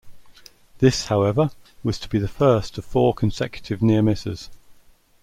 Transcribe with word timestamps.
This, 0.79 1.09
however, 1.09 1.51
was 1.83 1.99
to 1.99 2.09
be 2.09 2.17
the 2.17 2.27
first 2.27 2.75
of 2.79 2.85
four 2.85 3.13
consecutive 3.13 3.83
near-misses. 3.83 4.49